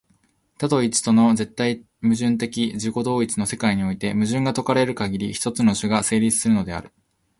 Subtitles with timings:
[0.57, 6.91] 多と一との絶対矛盾的自己同一の世界において、矛盾が解かれるかぎり、一つの種が成立するのである。